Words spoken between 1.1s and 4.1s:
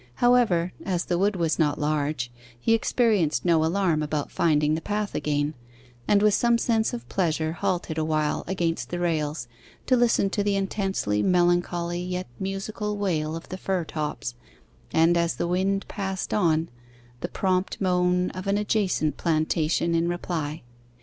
wood was not large, he experienced no alarm